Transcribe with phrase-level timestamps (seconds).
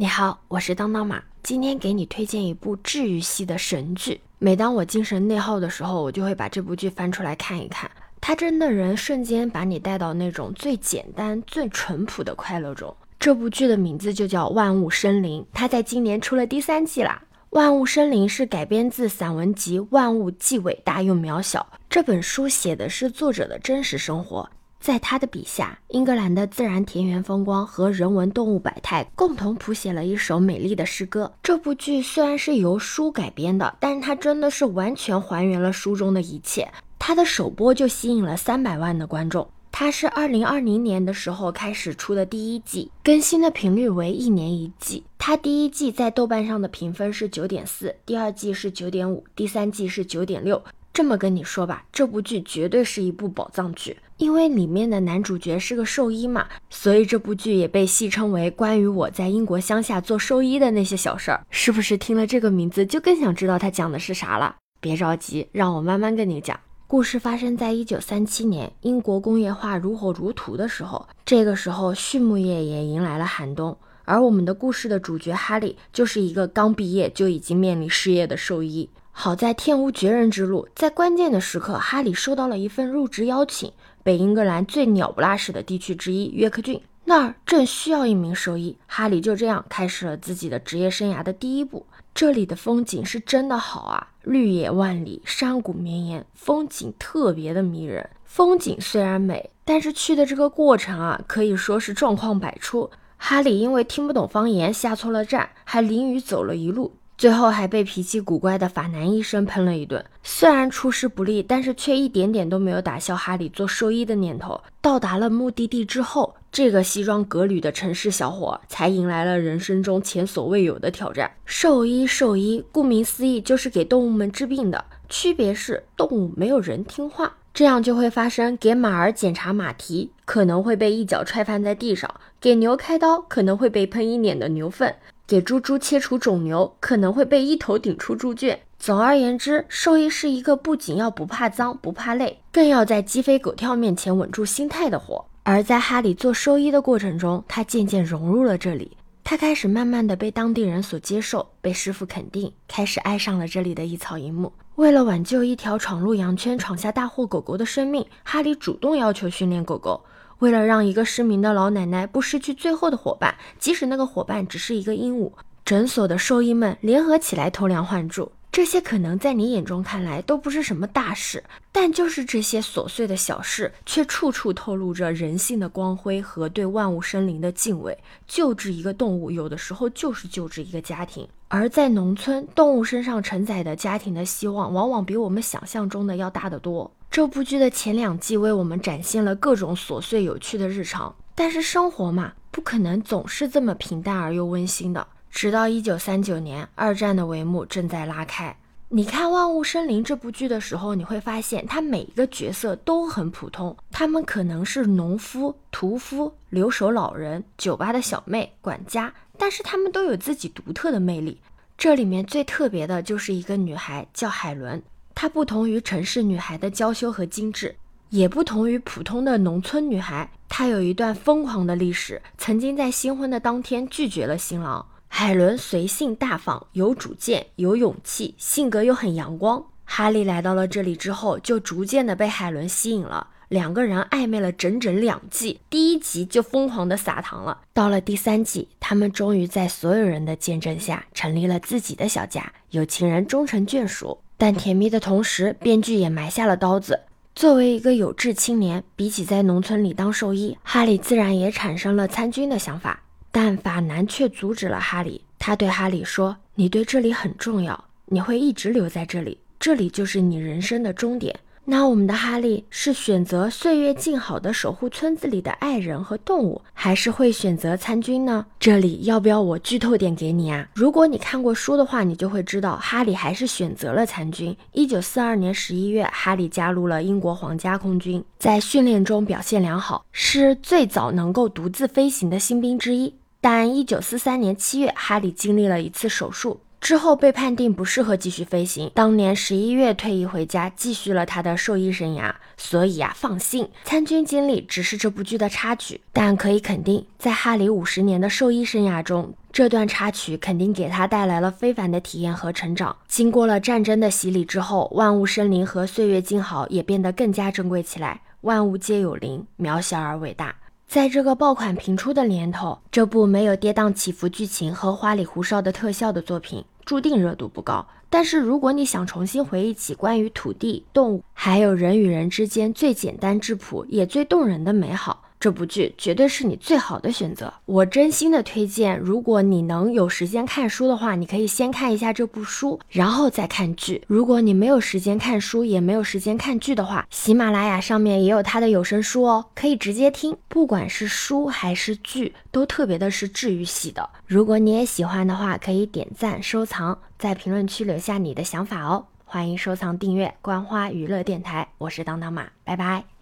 [0.00, 4.20] 你好，我是当当马，今天给你推荐一部治愈系的神剧。
[4.38, 7.90] 每当我精神内耗的时候，我就会把这部剧翻出来看一看。
[8.20, 12.96] 它真的人瞬间把你带到那种最简单、最淳朴的快乐中。
[13.18, 17.20] 这部剧的名字就叫《万物生灵》，它在今年出了第三季啦。
[17.50, 24.48] 《万物生灵》是改编自散文集《万物既伟大又渺小》，这本书写的是作者的真实生活。
[24.80, 31.32] 在他的笔下，英格兰的自然田园风光和人文动物百态共同谱写了一首美丽的诗歌。
[31.42, 36.68] 这部剧虽然是由书改编的，但是它真的是完全还原了书中的一切。
[36.98, 39.48] 它的首播就吸引了三百万的观众。
[39.70, 45.04] 它是二零二零年的时候开始出的第一季，更新的频率为一年一季。
[45.18, 50.62] 它第一季在豆瓣上的评分是九点四，第二季是九点五，第三季是九点六。
[50.92, 61.46] 这么跟你说吧，这部剧绝对是一部宝藏剧，因为里面的男主角是个兽医嘛，所以这部剧也被戏称为关于我在英国乡下做兽医的那些小事儿。
[61.50, 64.56] 是不是听了这个名字就更想知道它讲的是啥了？
[64.80, 66.58] 别着急，让我慢慢跟你讲。
[66.88, 78.90] 故事发生在一九三七年，英国工业化如火如荼的时候，这个时候畜牧业也迎来了寒冬，而我们的故事的主角哈利就是一个刚毕业就已经面临失业的兽医。
[79.10, 83.72] 好在天无绝人之路，在关键的时刻，哈里收到了一份入职邀请，
[84.08, 88.74] 北英格兰最鸟不拉屎的地区之一约克郡，那儿正需要一名兽医。
[88.86, 91.84] 哈里就这样开始了自己的职业生涯的第一步。
[92.14, 98.08] 这里的风景是真的好啊，绿野万里，山谷绵延，风景特别的迷人。
[98.24, 102.90] 风景虽然美，但是去的这个过程啊，可以说是状况百出。
[103.18, 106.94] 哈里因为听不懂方言，下错了站，还淋雨走了一路。
[107.18, 114.60] 最后还被脾气古怪的法男医生喷了一顿，虽然出师不利，但是却一点点都没有打消哈里做兽医的念头。
[114.80, 121.28] 到达了目的地之后，这个西装革履的城市小伙才迎来了人生中前所未有的挑战。
[121.44, 132.08] 兽医，兽医，顾名思义就是给动物们治病的，区别是动物没有人听话，这样就会发生给马儿检查马蹄可能会被一脚踹翻在地上，
[132.40, 134.94] 给牛开刀可能会被喷一脸的牛粪。
[135.28, 138.58] 给猪猪切除肿瘤，可能会被一头顶出猪圈。
[138.78, 145.22] 总而言之，兽医是一个不仅要不怕脏、不怕累，更要在鸡飞狗跳面前稳住心态的活。
[145.42, 148.96] 而在哈里做兽医的过程中，他渐渐融入了这里。
[149.22, 154.50] 他开始慢慢的被当地人所接受，被师傅肯定，开始爱上了这里的一草一木。
[154.76, 160.02] 为了挽救一条闯入羊圈、闯下大祸狗狗的生命，哈里主动要求训练狗狗。
[160.38, 165.32] 为了让一个失明的老奶奶不失去最后的伙伴，即使那个伙伴只是一个鹦鹉，
[165.64, 168.30] 诊所的兽医们联合起来偷梁换柱。
[168.50, 177.96] 这些可能在你眼中看来都不是什么大事，但就是这些琐碎的小事，却处处透露着人性的光辉和对万物生灵的敬畏。
[178.26, 181.28] 救治一个动物，有的时候就是救治一个家庭。
[181.48, 186.90] 而在农村，动物身上承载的家庭的希望，往往比我们想象中的要大得多。
[187.18, 195.04] 这部剧的前两季为我们展现了各种琐碎有趣的日常，但是生活嘛，不可能总是这么平淡而又温馨的。
[195.28, 198.56] 直到一九三九年，二战的帷幕正在拉开。
[198.90, 211.40] 你看《万物生灵》这部剧的时候，你会发现，它每一个角色都很普通，他们可能是农夫、屠夫、留守老人、酒吧的小妹、管家，但是他们都有自己独特的魅力。
[211.76, 214.80] 这里面最特别的就是一个女孩，叫海伦。
[215.20, 217.74] 她不同于城市女孩的娇羞和精致，
[218.10, 220.30] 也不同于普通的农村女孩。
[220.48, 224.86] 她有一段疯狂的历史，曾经在新婚的当天拒绝了新郎。
[225.08, 229.66] 海伦随性大方，有主见，有勇气，性格又很阳光。
[229.84, 233.26] 哈利来到了这里之后，就逐渐的被海伦吸引了。
[233.48, 237.62] 两个人暧昧了整整两季，第一集就疯狂的撒糖了。
[237.72, 244.16] 到了第三季，他们终于在所有人的见证下成立了自己的小家，有情人终成眷属。
[244.38, 247.00] 但甜蜜的同时，编剧也埋下了刀子。
[247.34, 253.02] 作为一个有志青年，比起在农村里当兽医，哈里自然也产生了参军的想法。
[253.30, 255.22] 但法南却阻止了哈里。
[255.38, 261.38] 他对哈里说：“你对这里很重要，你会一直留在这里，这里就是你人生的终点。”
[261.70, 268.46] 那我们的哈利是选择岁月静好的守护村子里的爱人和动物，还是会选择参军呢？
[268.58, 270.66] 这里要不要我剧透点给你啊？
[270.72, 274.56] 如果你看过书的话，你就会知道哈利还是选择了参军。
[274.72, 283.14] 一九四二年十一月，哈利加入了英国皇家空军，在训练中表现良好，是最早能够独自飞行的新兵之一。
[283.42, 292.32] 但一九四三年七月，哈利经历了一次手术，之后被判定不适合继续飞行，当年十一月退役回家，继续了他的兽医生涯。
[292.56, 302.96] 所以啊，放心，参军经历只是这部剧的插曲，但可以肯定，在哈里五十年的兽医生涯中，这段插曲肯定给他带来了非凡的体验和成长。
[303.06, 308.20] 经过了战争的洗礼之后，万物生灵和岁月静好也变得更加珍贵起来。
[308.42, 310.54] 万物皆有灵，渺小而伟大。
[310.88, 317.86] 在这个爆款频出的年头，这部没有跌宕起伏剧情和花里胡哨的特效的作品，注定热度不高。
[318.08, 325.27] 但是，如果你想重新回忆起关于土地、动物，还有人与人之间最简单质朴也最动人的美好。
[325.40, 328.98] 这部剧绝对是你最好的选择，我真心的推荐。
[328.98, 334.02] 如果你能有时间看书的话，你可以先看一下这部书，然后再看剧。
[334.06, 340.36] 如果你没有时间看书，也没有时间看剧的话，喜马拉雅上面也有它的有声书哦，可以直接听。
[340.48, 344.08] 不管是书还是剧，都特别的是治愈系的。
[344.26, 349.06] 如果你也喜欢的话，可以点赞、收藏，在评论区留下你的想法哦。
[349.24, 353.17] 欢迎收藏、订阅《观花娱乐电台》，我是当当马，拜拜。